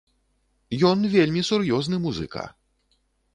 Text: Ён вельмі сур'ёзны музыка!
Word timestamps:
Ён 0.89 1.03
вельмі 1.15 1.43
сур'ёзны 1.51 2.01
музыка! 2.07 2.43